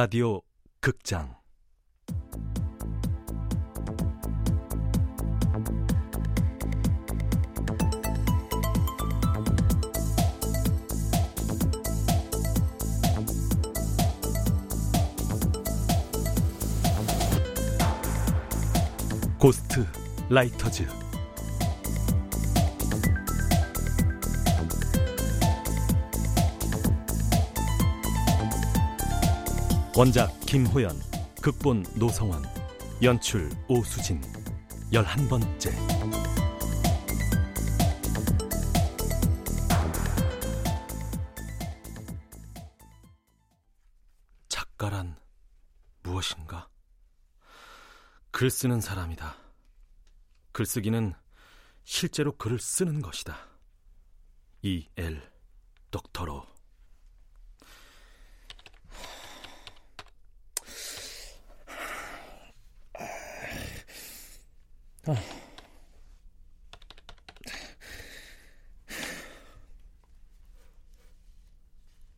[0.00, 0.40] 라디오
[0.80, 1.36] 극장.
[19.38, 19.84] 고스트
[20.30, 20.99] 라이터즈
[29.96, 30.96] 원작 김호연
[31.42, 32.44] 극본 노성원
[33.02, 34.22] 연출 오수진
[34.92, 35.72] 열한 번째
[44.48, 45.16] 작가란
[46.04, 46.68] 무엇인가?
[48.30, 49.36] 글 쓰는 사람이다.
[50.52, 51.14] 글쓰기는
[51.82, 53.36] 실제로 글을 쓰는 것이다.
[54.62, 55.20] E.L.
[55.90, 56.46] 덕터로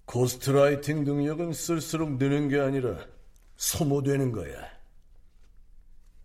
[0.06, 3.06] ghostwriting 능력은 쓸수록 느는 게 아니라
[3.56, 4.70] 소모되는 거야.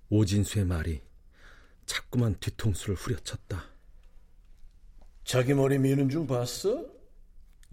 [0.09, 1.01] 오진수의 말이
[1.85, 3.63] 자꾸만 뒤통수를 후려쳤다.
[5.23, 6.85] 자기 머리 미는 중 봤어?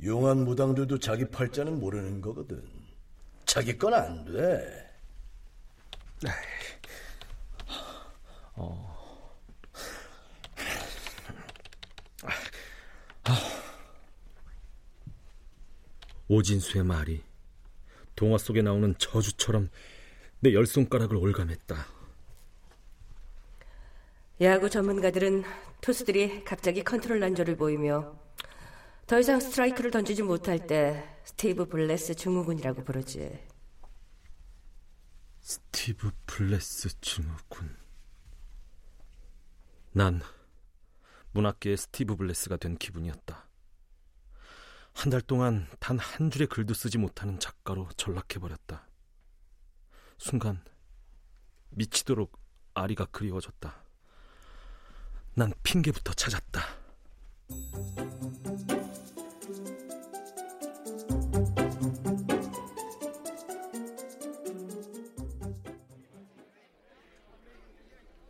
[0.02, 2.62] 용한 무당들도 자기 팔자는 모르는 거거든.
[3.44, 4.90] 자기 건 안 돼.
[8.56, 8.94] 어.
[16.28, 17.22] 오진수의 말이
[18.16, 19.68] 동화 속에 나오는 저주처럼
[20.40, 21.86] 내 열 손가락을 올감했다.
[24.42, 25.42] 야구 전문가들은
[25.80, 28.18] 투수들이 갑자기 컨트롤 난조를 보이며
[29.06, 33.38] 더 이상 스트라이크를 던지지 못할 때 스티브 블레스 증후군이라고 부르지.
[35.40, 37.76] 스티브 블레스 증후군.
[39.96, 40.20] 난
[41.30, 43.46] 문학계의 스티브 블레스가 된 기분이었다.
[44.92, 48.88] 한 달 동안 단 한 줄의 글도 쓰지 못하는 작가로 전락해버렸다.
[50.18, 50.64] 순간
[51.70, 52.36] 미치도록
[52.74, 53.84] 아리가 그리워졌다.
[55.34, 56.60] 난 핑계부터 찾았다.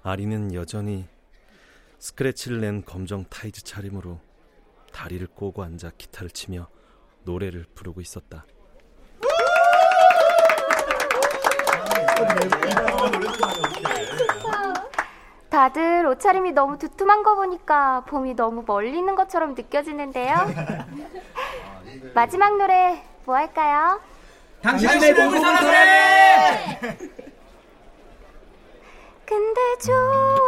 [0.02, 1.08] 아리는 여전히
[2.14, 4.20] 스크래치를 낸 검정 타이즈 차림으로
[4.92, 6.68] 다리를 꼬고 앉아 기타를 치며
[7.24, 8.44] 노래를 부르고 있었다.
[15.50, 20.36] 다들 옷차림이 너무 두툼한 거 보니까 봄이 너무 멀리 있는 것처럼 느껴지는데요.
[22.14, 24.00] 마지막 노래 뭐 할까요?
[24.62, 26.78] 당신의 몸을 사랑해!
[29.26, 30.43] 근데 좋아요란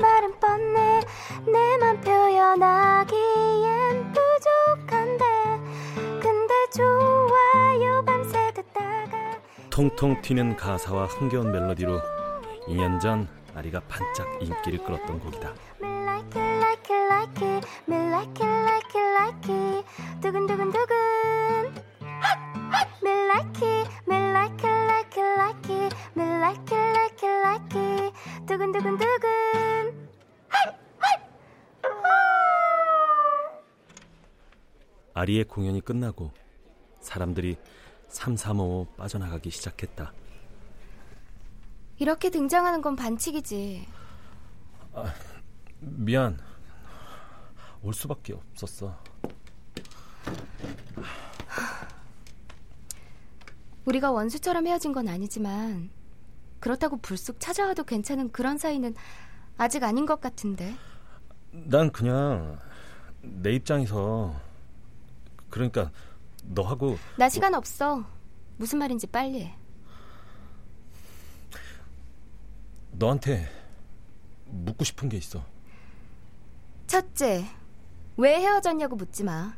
[0.00, 1.00] 말은 뻔해
[1.46, 3.14] 내맘 표현하기엔
[4.12, 5.24] 부족한데
[6.20, 9.38] 근데 좋아요 밤새 듣다가
[9.70, 12.00] 통통 튀는 가사와 흥겨운 멜로디로
[12.68, 15.52] 2년 전 아리가 반짝 인기를 끌었던 곡이다.
[20.20, 20.94] 두근두근두근
[26.16, 28.14] Me like it like it like it
[28.46, 29.09] 두근두근두근
[35.20, 36.32] 아리의 공연이 끝나고
[37.00, 37.58] 사람들이
[38.08, 40.14] 삼삼오오 빠져나가기 시작했다.
[41.98, 43.86] 이렇게 등장하는 건 반칙이지
[45.80, 46.38] 미안.
[47.82, 48.98] 올 수밖에 없었어.
[53.84, 55.90] 우리가 원수처럼 헤어진 건 아니지만
[56.60, 58.94] 그렇다고 불쑥 찾아와도 괜찮은 그런 사이는
[59.58, 60.74] 아직 아닌 것 같은데
[61.50, 62.58] 난 그냥
[63.20, 64.48] 내 입장에서
[65.50, 65.90] 그러니까
[66.44, 68.04] 너하고 나 시간 없어
[68.56, 69.56] 무슨 말인지 빨리 해
[72.92, 73.48] 너한테
[74.46, 75.44] 묻고 싶은 게 있어.
[76.86, 77.46] 첫째,
[78.16, 79.56] 왜 헤어졌냐고 묻지 마.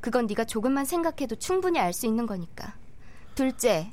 [0.00, 2.76] 그건 네가 조금만 생각해도 충분히 알 수 있는 거니까.
[3.34, 3.92] 둘째,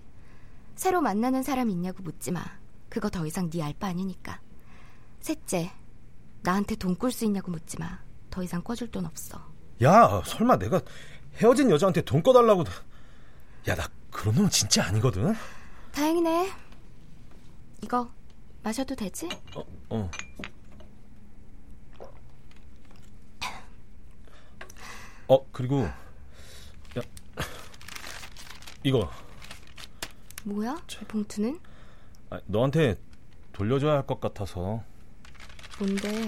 [0.75, 2.43] 새로 만나는 사람 있냐고 묻지 마.
[2.89, 4.39] 그거 더 이상 네 알 바 아니니까.
[5.19, 5.71] 셋째,
[6.43, 7.99] 나한테 돈 꿀 수 있냐고 묻지 마.
[8.29, 9.41] 더 이상 꿔줄 돈 없어.
[9.83, 10.79] 야, 설마 내가
[11.37, 12.63] 헤어진 여자한테 돈 꺼달라고.
[13.67, 15.33] 야, 나 그런 놈 진짜 아니거든.
[15.91, 16.51] 다행이네.
[17.81, 18.09] 이거
[18.63, 19.29] 마셔도 되지?
[19.55, 20.11] 어, 어.
[25.27, 27.01] 어, 그리고 야,
[28.83, 29.09] 이거
[30.43, 30.79] 뭐야?
[30.87, 31.59] 저 봉투는?
[32.29, 32.95] 아, 너한테
[33.53, 34.83] 돌려줘야 할 것 같아서.
[35.79, 36.27] 뭔데?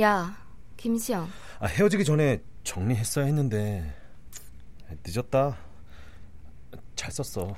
[0.00, 0.36] 야,
[0.76, 1.28] 김시영.
[1.60, 3.94] 아, 헤어지기 전에 정리했어야 했는데
[5.06, 5.56] 늦었다.
[6.96, 7.54] 잘 썼어.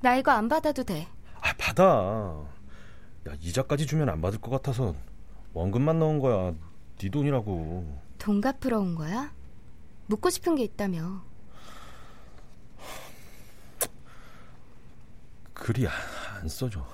[0.00, 1.06] 나 이거 안 받아도 돼.
[1.40, 2.44] 아, 받아.
[3.28, 4.94] 야, 이자까지 주면 안 받을 것 같아서
[5.52, 6.54] 원금만 넣은 거야.
[6.98, 8.00] 네 돈이라고.
[8.18, 9.32] 돈 갚으러 온 거야?
[10.06, 11.22] 묻고 싶은 게 있다며.
[15.52, 16.86] 글이 안 써져.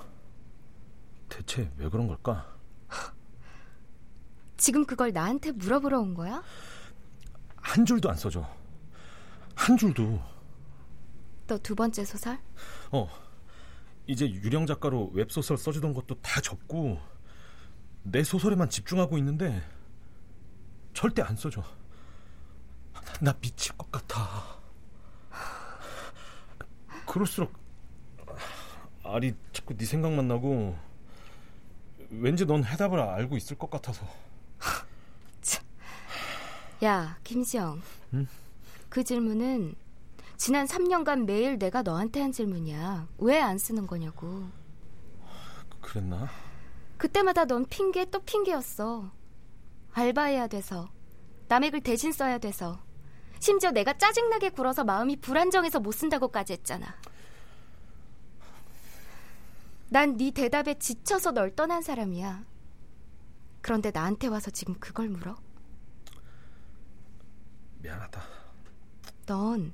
[1.29, 2.52] 대체 왜 그런 걸까?
[4.63, 6.41] 지금 그걸 나한테 물어보러 온 거야?
[7.57, 8.49] 한 줄도 안 써져.
[9.55, 10.21] 한 줄도.
[11.47, 12.39] 너 두 번째 소설?
[12.93, 13.09] 어.
[14.07, 16.97] 이제 유령 작가로 웹소설 써주던 것도 다 접고
[18.03, 19.61] 내 소설에만 집중하고 있는데
[20.93, 21.61] 절대 안 써져.
[23.19, 24.61] 나 미칠 것 같아.
[27.05, 27.51] 그럴수록
[29.03, 30.77] 아리 자꾸 네 생각만 나고
[32.11, 34.07] 왠지 넌 해답을 알고 있을 것 같아서.
[36.83, 37.81] 야, 김시영.
[38.13, 38.27] 응?
[38.89, 39.75] 그 질문은
[40.37, 43.07] 지난 3년간 매일 내가 너한테 한 질문이야.
[43.19, 44.47] 왜 안 쓰는 거냐고.
[45.81, 46.27] 그랬나?
[46.97, 49.11] 그때마다 넌 핑계 또 핑계였어.
[49.93, 50.89] 알바해야 돼서.
[51.47, 52.79] 남의 글 대신 써야 돼서.
[53.39, 56.95] 심지어 내가 짜증나게 굴어서 마음이 불안정해서 못 쓴다고까지 했잖아.
[59.89, 62.43] 난 네 대답에 지쳐서 널 떠난 사람이야.
[63.61, 65.35] 그런데 나한테 와서 지금 그걸 물어?
[67.83, 68.21] 미안하다.
[69.25, 69.73] 넌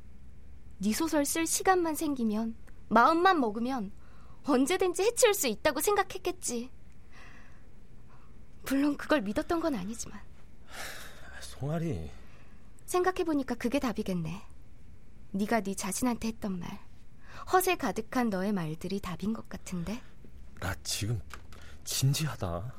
[0.81, 2.55] 네 소설 쓸 시간만 생기면
[2.87, 3.91] 마음만 먹으면
[4.45, 6.71] 언제든지 해치울 수 있다고 생각했겠지.
[8.63, 10.19] 물론 그걸 믿었던 건 아니지만
[11.41, 12.09] 송아리.
[12.85, 14.41] 생각해 보니까 그게 답이겠네.
[15.31, 16.79] 네가 네 자신한테 했던 말.
[17.51, 20.01] 허세 가득한 너의 말들이 답인 것 같은데.
[20.59, 21.21] 나 지금
[21.83, 22.73] 진지하다.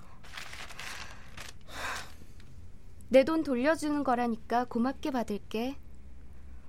[3.11, 5.77] 내 돈 돌려주는 거라니까 고맙게 받을게.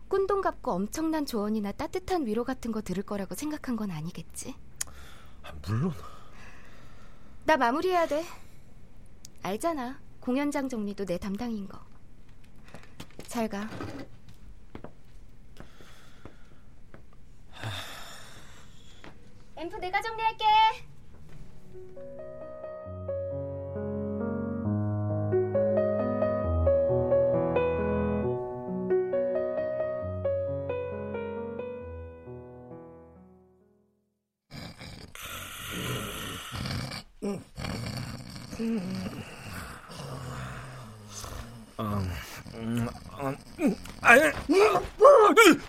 [0.07, 4.55] 꾼돈 갚고 엄청난 조언이나 따뜻한 위로 같은 거 들을 거라고 생각한 건 아니겠지?
[5.43, 5.93] 아, 물론.
[7.45, 8.25] 나 마무리해야 돼.
[9.43, 9.99] 알잖아.
[10.19, 11.79] 공연장 정리도 내 담당인 거.
[13.27, 13.69] 잘 가.
[19.57, 20.45] 앰프 내가 정리할게.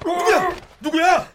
[0.00, 0.54] 누구야?
[0.80, 1.30] 누구야?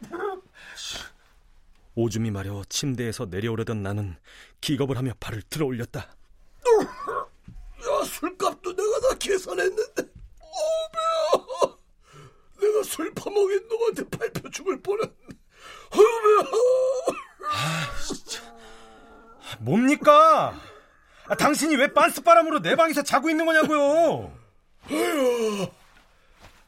[1.96, 4.16] 오줌이 마려 침대에서 내려오려던 나는
[4.62, 6.02] 기겁을 하며 발을 들어 올렸다.
[6.02, 6.08] 야,
[8.06, 10.04] 술값도 내가 다 계산했는데.
[10.04, 10.08] 어,
[10.94, 11.02] 배야.
[12.62, 15.12] 내가 술 퍼먹인 놈한테 밟혀 죽을 뻔했네.
[15.92, 16.52] 어, 배야.
[19.60, 20.54] 뭡니까?
[21.30, 24.32] 아, 당신이 왜 빤스바람으로 내 방에서 자고 있는 거냐고요?
[24.90, 25.68] 아유,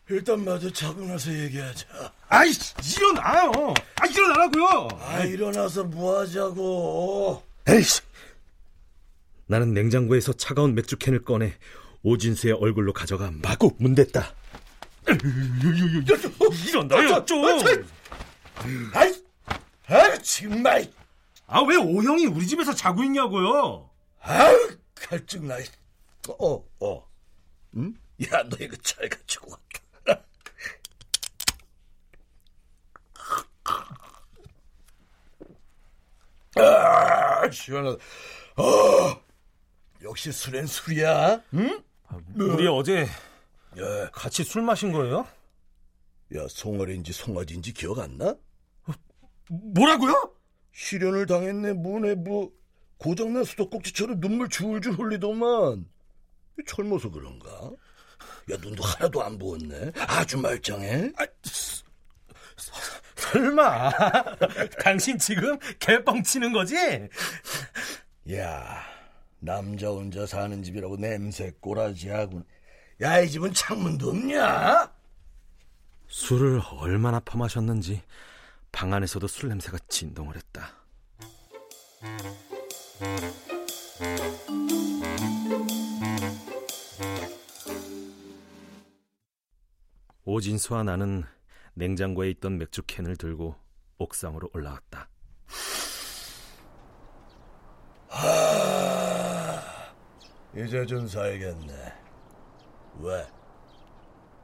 [0.10, 1.88] 일단 마저 자고 나서 얘기하자.
[2.28, 2.52] 아이,
[2.96, 3.74] 일어나요.
[3.96, 4.88] 아, 일어나라고요.
[5.02, 7.44] 아, 일어나서 뭐 하자고.
[7.70, 8.02] 에이씨.
[9.48, 11.54] 나는 냉장고에서 차가운 맥주캔을 꺼내
[12.04, 14.34] 오진수의 얼굴로 가져가 마구 문댔다.
[16.68, 17.46] 일어나요, 좀.
[18.94, 19.14] 아이,
[19.88, 20.92] 아이, 정말.
[21.48, 23.89] 아, 왜 오형이 우리 집에서 자고 있냐고요?
[24.20, 25.58] 아유, 갈증 나.
[26.40, 27.10] 어, 어.
[27.76, 27.94] 응?
[28.32, 30.24] 야, 너 이거 잘 가지고 왔다.
[36.56, 37.98] 아, 시원하다.
[38.58, 39.22] 어,
[40.04, 41.42] 역시 술엔 술이야.
[41.54, 41.84] 응?
[42.36, 45.28] 우리 어제 야, 같이 술 마신 거예요?
[46.36, 48.36] 야, 송어리인지 송아지인지 기억 안 나?
[49.48, 50.34] 뭐라고요?
[50.74, 52.52] 실현을 당했네, 뭐네, 뭐.
[53.00, 55.88] 고장난 수도꼭지처럼 눈물 줄줄 흘리더만.
[56.68, 57.50] 젊어서 그런가?
[58.52, 59.94] 야, 눈도 하나도 안 부었네.
[59.96, 61.14] 아주 말짱해.
[63.16, 63.92] 설마
[64.84, 66.76] 당신 지금 개뻥 치는 거지?
[68.34, 68.84] 야,
[69.40, 72.44] 남자 혼자 사는 집이라고 냄새 꼬라지하고.
[73.02, 74.92] 야, 이 집은 창문도 없냐?
[76.08, 78.02] 술을 얼마나 퍼마셨는지
[78.74, 80.74] 방 안에서도 술 냄새가 진동을 했다.
[90.26, 91.24] 오진수와 나는
[91.76, 93.56] 냉장고에 있던 맥주 캔을 들고
[94.00, 95.10] 옥상으로 올라왔다.
[98.10, 99.62] 하...
[100.56, 101.94] 이제 좀 살겠네.
[103.00, 103.28] 왜?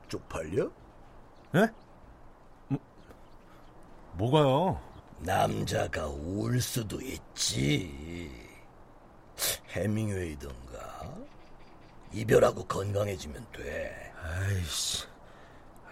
[0.08, 0.72] 쪽팔려?
[1.56, 1.68] 예?
[2.70, 2.80] 뭐,
[4.14, 4.82] 뭐가요?
[5.20, 8.45] 남자가 울 수도 있지.
[9.75, 11.15] 해밍웨이던가.
[12.13, 14.13] 이별하고 건강해지면 돼.
[14.24, 15.05] 아이씨.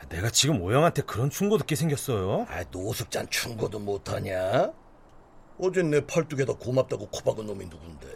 [0.09, 2.45] 내가 지금 오영한테 그런 충고 듣게 생겼어요?
[2.49, 4.71] 아, 노숙잔 충고도 못하냐?
[5.59, 8.07] 어젠 내 팔뚝에다 고맙다고 코박은 놈이 누군데?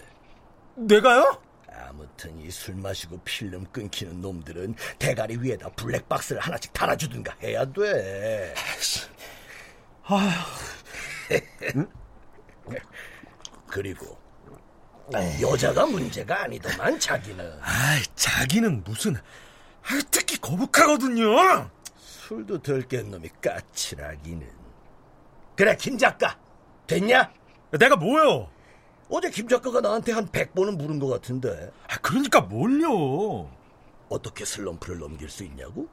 [0.75, 1.41] 내가요?
[1.69, 8.53] 아무튼 이 술 마시고 필름 끊기는 놈들은 대가리 위에다 블랙박스를 하나씩 달아주든가 해야 돼.
[10.03, 10.29] 아휴.
[13.67, 14.17] 그리고
[15.14, 17.60] 여자가 문제가 아니더만 자기는.
[17.62, 19.16] 아이, 자기는 무슨
[19.84, 21.70] 아이, 특히 거북하거든요.
[21.98, 24.48] 술도 덜 깬 놈이 까칠하기는.
[25.56, 26.38] 그래 김 작가
[26.86, 27.32] 됐냐?
[27.72, 28.50] 내가 뭐요?
[29.10, 33.50] 어제 김 작가가 나한테 한 100번은 물은 것 같은데 아, 그러니까 뭘요?
[34.10, 35.88] 어떻게 슬럼프를 넘길 수 있냐고?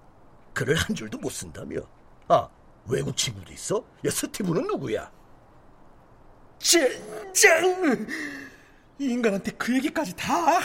[0.53, 1.77] 글을 한 줄도 못 쓴다며.
[2.29, 2.49] 아,
[2.89, 3.85] 외국 친구도 있어?
[4.05, 5.11] 야, 스티브는 누구야?
[6.59, 8.07] 젠장!
[8.99, 10.59] 이 인간한테 그 얘기까지 다?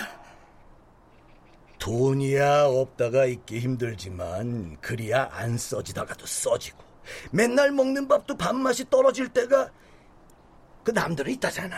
[1.80, 6.84] 돈이야 없다가 있기 힘들지만 그리야 안 써지다가도 써지고
[7.32, 9.70] 맨날 먹는 밥도 밥맛이 떨어질 때가
[10.84, 11.78] 그 남들은 있다잖아.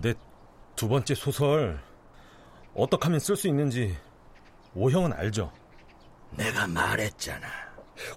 [0.00, 0.14] 내
[0.76, 1.80] 두 번째 소설
[2.74, 3.96] 어떻게 하면 쓸 수 있는지
[4.74, 5.52] 오형은 알죠?
[6.32, 7.46] 내가 말했잖아.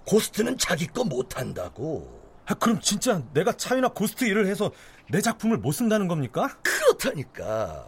[0.04, 2.17] ghost는 자기 거 못한다고.
[2.48, 4.72] 아, 그럼 진짜 내가 차유나 ghost 일을 해서
[5.10, 6.48] 내 작품을 못 쓴다는 겁니까?
[6.62, 7.86] 그렇다니까.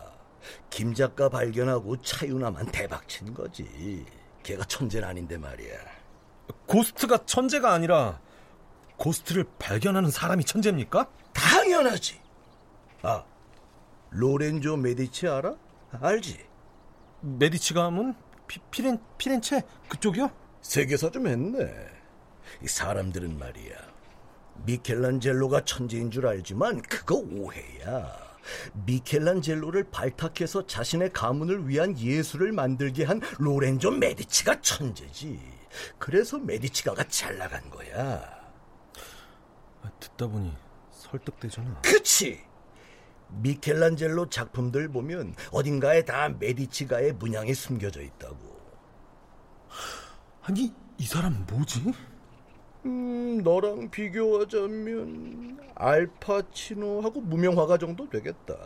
[0.69, 4.05] 김 작가 발견하고 차유나만 대박친 거지.
[4.43, 5.77] 걔가 천재는 아닌데 말이야.
[6.67, 8.21] 고스트가 천재가 아니라
[8.97, 11.09] 고스트를 발견하는 사람이 천재입니까?
[11.33, 12.21] 당연하지.
[13.03, 13.25] 아,
[14.11, 15.55] 로렌조 메디치 알아?
[16.03, 16.39] 알지?
[17.23, 18.15] 메디치가 하면
[18.47, 20.31] 피, 피렌, 피렌체 그쪽이요?
[20.61, 21.73] 세계사 좀 했네.
[22.63, 24.00] 이 사람들은 말이야.
[24.65, 28.31] 미켈란젤로가 천재인 줄 알지만 그거 오해야.
[28.85, 35.41] 미켈란젤로를 발탁해서 자신의 가문을 위한 예술을 만들게 한 로렌조 메디치가 천재지.
[35.99, 38.41] 그래서 메디치가가 잘 나간 거야.
[39.83, 40.53] 아, 듣다 보니
[40.91, 41.81] 설득되잖아.
[41.83, 42.41] 그치?
[43.29, 48.61] 미켈란젤로 작품들 보면 어딘가에 다 메디치가의 문양이 숨겨져 있다고.
[50.43, 51.93] 아니 이 사람 뭐지?
[52.87, 58.57] 음, 너랑 비교하자면 알파치노하고 무명화가 정도 되겠다.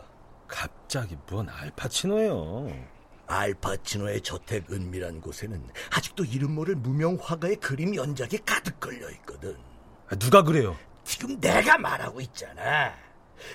[0.47, 2.95] 갑자기 뭔 알파치노예요?
[3.27, 9.57] 알파치노의 저택 은밀한 곳에는 아직도 이름 모를 무명 화가의 그림 연작이 가득 걸려 있거든.
[10.07, 10.77] 아, 누가 그래요?
[11.03, 12.93] 지금 내가 말하고 있잖아.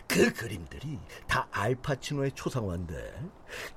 [0.06, 3.22] 그 그림들이 다 알파치노의 초상화인데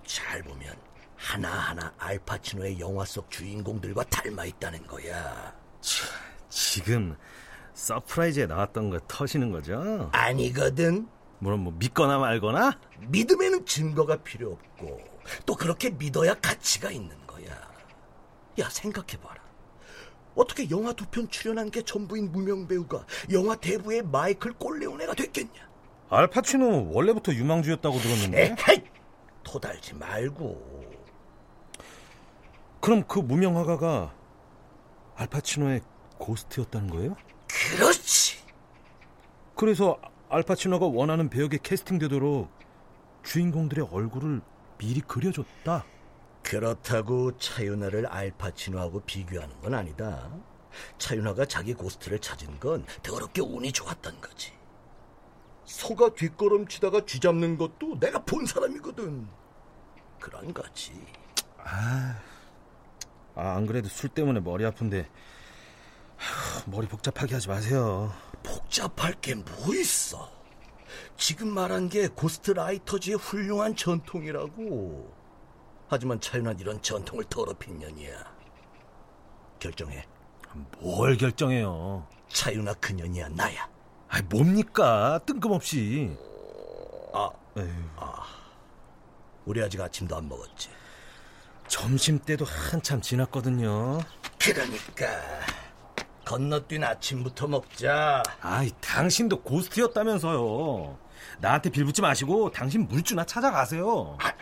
[0.06, 0.76] 잘 보면
[1.16, 5.56] 하나하나 알파치노의 영화 속 주인공들과 닮아 있다는 거야.
[5.80, 6.04] 치,
[6.54, 7.16] 지금
[7.74, 10.10] 서프라이즈에 나왔던 거 터시는 거죠?
[10.14, 11.08] 아니거든.
[11.40, 12.80] 물론 뭐 믿거나 말거나?
[13.08, 15.00] 믿음에는 증거가 필요 없고
[15.46, 17.48] 또 그렇게 믿어야 가치가 있는 거야.
[18.60, 19.42] 야 생각해봐라.
[20.36, 25.70] 어떻게 영화 두 편 출연한 게 전부인 무명 배우가 영화 대부의 마이클 꼴레오네가 됐겠냐?
[26.10, 28.56] 알파치노 원래부터 유망주였다고 들었는데.
[28.68, 28.84] 에헤이,
[29.44, 30.84] 토달지 말고.
[32.80, 34.14] 그럼 그 무명 화가가
[35.16, 35.82] 알파치노의
[36.24, 37.16] 고스트였다는 거예요?
[37.48, 38.38] 그렇지.
[39.56, 40.00] 그래서
[40.30, 42.50] 알파치노가 원하는 배역에 캐스팅되도록
[43.24, 44.42] 주인공들의 얼굴을
[44.78, 45.86] 미리 그려줬다.
[46.42, 50.32] 그렇다고 차윤아를 알파치노하고 비교하는 건 아니다.
[50.98, 54.54] 차윤아가 자기 고스트를 찾은 건 더럽게 운이 좋았던 거지.
[55.66, 59.28] 소가 뒷걸음치다가 쥐 잡는 것도 내가 본 사람이거든.
[60.20, 60.94] 그런 거지.
[61.58, 62.18] 아,
[63.36, 65.08] 아, 안 그래도 술 때문에 머리 아픈데
[66.18, 68.14] 하, 머리 복잡하게 하지 마세요.
[68.44, 70.32] 복잡할 게 뭐 있어?
[71.18, 75.14] 지금 말한 게 고스트라이터즈의 훌륭한 전통이라고.
[75.88, 78.34] 하지만 차윤한 이런 전통을 더럽힌 년이야.
[79.60, 80.06] 결정해.
[80.80, 82.08] 뭘 결정해요?
[82.30, 83.70] 차윤아 그년이야 나야.
[84.10, 85.20] 아, 뭡니까?
[85.26, 86.16] 뜬금없이.
[87.14, 87.74] 아, 에휴,
[89.46, 90.70] 우리 아직 아침도 안 먹었지.
[91.68, 94.00] 점심 때도 한참 지났거든요.
[94.40, 95.06] 그러니까
[96.34, 98.24] 건너뛴 아침부터 먹자.
[98.42, 100.98] 아이, 당신도 고스트였다면서요.
[101.40, 104.18] 나한테 빌붙지 마시고 당신 물주나 찾아가세요.
[104.20, 104.34] 아,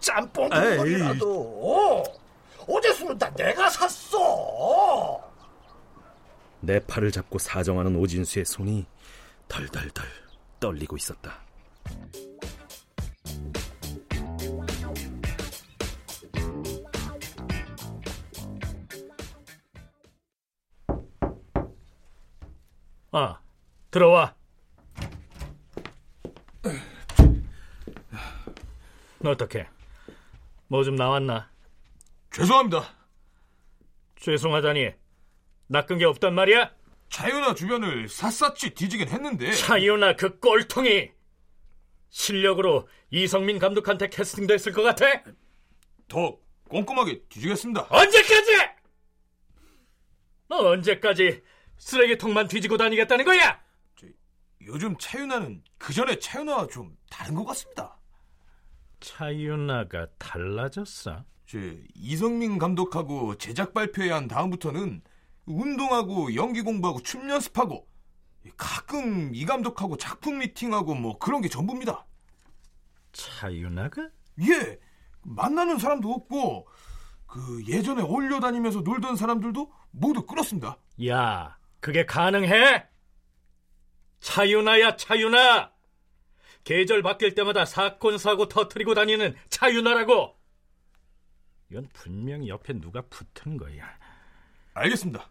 [0.00, 0.76] 짬뽕 에이.
[0.76, 1.40] 국물이라도.
[1.40, 2.02] 어,
[2.66, 5.22] 어제 술은 다 내가 샀어.
[6.60, 8.86] 내 팔을 잡고 사정하는 오진수의 손이
[9.46, 10.04] 덜덜덜
[10.58, 11.44] 떨리고 있었다.
[23.16, 23.38] 아,
[23.92, 24.34] 들어와.
[29.24, 29.68] 어떻게?
[30.66, 31.48] 뭐 좀 나왔나?
[32.32, 32.92] 죄송합니다.
[34.16, 34.90] 죄송하다니.
[35.68, 36.72] 낚은 게 없단 말이야?
[37.08, 41.12] 차윤아 주변을 샅샅이 뒤지긴 했는데 차이오나 그 꼴통이
[42.10, 45.06] 실력으로 이성민 감독한테 캐스팅됐을 것 같아?
[46.08, 46.36] 더
[46.68, 47.86] 꼼꼼하게 뒤지겠습니다.
[47.90, 48.52] 언제까지?
[50.48, 51.42] 너 언제까지
[51.84, 53.62] 쓰레기통만 뒤지고 다니겠다는 거야?
[54.62, 57.98] 요즘 차윤아는 그 전에 차윤아와 좀 다른 것 같습니다.
[59.00, 61.22] 차이오나가 달라졌어?
[61.46, 61.58] 저
[61.94, 65.02] 이성민 감독하고 제작 발표회 한 다음부터는
[65.44, 67.86] 운동하고 연기 공부하고 춤 연습하고
[68.56, 72.06] 가끔 이 감독하고 작품 미팅하고 뭐 그런 게 전부입니다.
[73.12, 74.08] 차이오나가?
[74.40, 74.78] 예,
[75.20, 76.66] 만나는 사람도 없고
[77.26, 80.78] 그 예전에 어울려 다니면서 놀던 사람들도 모두 끊었습니다.
[81.06, 82.82] 야, 그게 가능해?
[84.20, 85.70] 차유나야, 차유나!
[86.64, 90.34] 계절 바뀔 때마다 사건, 사고 터트리고 다니는 차유나라고!
[91.70, 93.84] 이건 분명히 옆에 누가 붙은 거야.
[94.72, 95.28] 알겠습니다.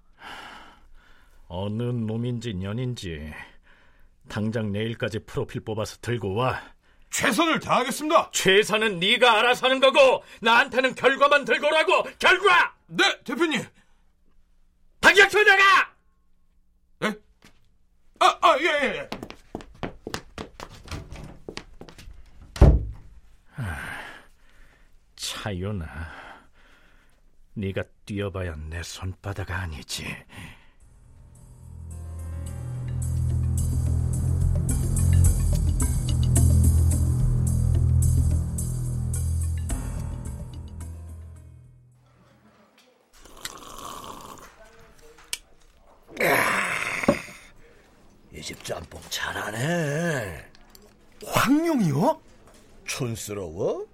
[1.48, 3.34] 어느 놈인지 년인지
[4.30, 6.62] 당장 내일까지 프로필 뽑아서 들고 와.
[7.10, 8.30] 최선을 다하겠습니다.
[8.32, 12.04] 최선은 네가 알아서 하는 거고 나한테는 결과만 들고 오라고!
[12.20, 12.76] 결과!
[12.86, 13.60] 네, 대표님.
[15.02, 15.93] 박혁수 나가!
[18.24, 18.30] 네?
[18.30, 19.10] 아, 아, 예, 예, 예.
[25.16, 25.86] 차유나,
[27.54, 30.06] 네가 뛰어봐야 내 손바닥 아니지.
[48.44, 50.46] 이집 짬뽕 잘하네.
[51.26, 52.22] 황룡이요?
[52.84, 53.88] 촌스러워?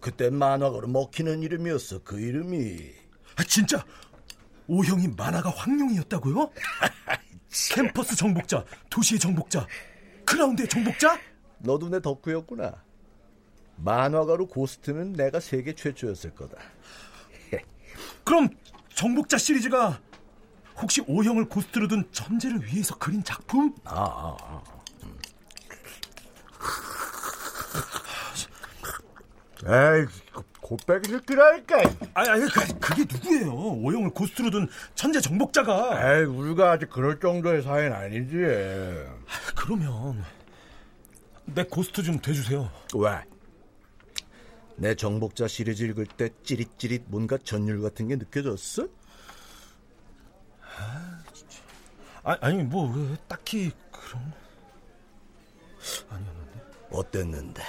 [0.00, 2.02] 그때 만화가로 먹히는 이름이었어.
[2.02, 2.80] 그 이름이.
[3.36, 3.84] 아, 진짜
[4.66, 6.50] 오형이 만화가 황룡이었다고요?
[7.70, 9.68] 캠퍼스 정복자, 도시의 정복자,
[10.24, 11.20] 그라운드의 정복자?
[11.60, 12.82] 너도 내 덕후였구나.
[13.76, 16.58] 만화가로 고스트는 내가 세계 최초였을 거다.
[18.24, 18.48] 그럼
[18.96, 20.00] 정복자 시리즈가
[20.80, 23.74] 혹시 오형을 고스트로 둔 천재를 위해서 그린 작품?
[23.84, 24.62] 아, 아, 아.
[29.64, 30.06] 에이,
[30.60, 31.76] 곱빼기 새끼라니까.
[32.14, 33.52] 아니, 아니, 그- 그게 누구예요?
[33.54, 36.18] 오형을 고스트로 둔 천재 정복자가.
[36.18, 38.36] 에이, 우리가 아직 그럴 정도의 사이는 아니지.
[39.56, 40.24] 그러면
[41.46, 42.70] 내 고스트 좀 대주세요.
[42.96, 43.22] 왜?
[44.76, 48.88] 내 정복자 시리즈 읽을 때 찌릿찌릿 뭔가 전율 같은 게 느껴졌어?
[52.26, 54.32] 아, 아니 뭐왜 딱히 그런
[56.10, 56.60] 아니었는데.
[56.90, 57.62] 어땠는데?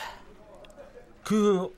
[1.24, 1.72] 그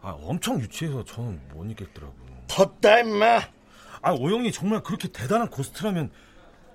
[0.00, 2.46] 아, 엄청 유치해서 저는 못 읽겠더라고요.
[2.56, 3.40] 헛다 임마!
[4.00, 6.10] 아, 오영이 정말 그렇게 대단한 고스트라면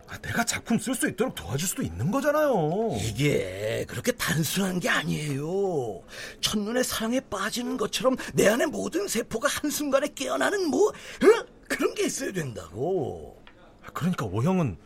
[0.08, 2.92] 아, 내가 작품 쓸 수 있도록 도와줄 수도 있는 거잖아요.
[3.02, 6.04] 이게 그렇게 단순한 게 아니에요.
[6.40, 11.46] 첫눈에 사랑에 빠지는 것처럼 내 안의 모든 세포가 한순간에 깨어나는 뭐 어?
[11.68, 13.47] 그런 게 있어야 된다고.
[13.94, 14.78] 그러니까 오형은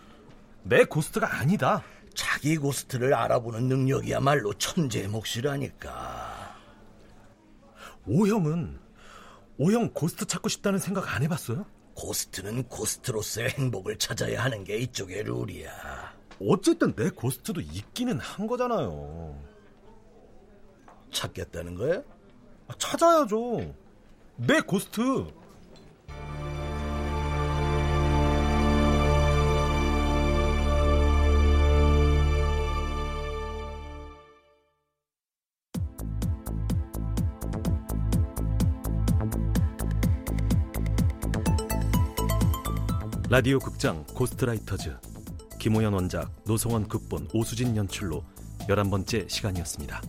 [0.63, 1.83] 내 고스트가 아니다.
[2.13, 6.55] 자기 고스트를 알아보는 능력이야말로 천재의 몫이라니까.
[8.07, 8.79] 오형은
[9.57, 11.65] 오형 고스트 찾고 싶다는 생각 안 해봤어요?
[11.93, 16.13] 고스트는 고스트로서의 행복을 찾아야 하는 게 이쪽의 룰이야.
[16.41, 19.39] 어쨌든 내 고스트도 있기는 한 거잖아요.
[21.11, 22.01] 찾겠다는 거야?
[22.67, 23.73] 아, 찾아야죠.
[24.37, 25.27] 내 고스트.
[43.31, 44.93] 라디오 극장 고스트라이터즈
[45.57, 48.25] 김호연 원작 노성원 극본 오수진 연출로
[48.67, 50.01] 11번째 시간이었습니다.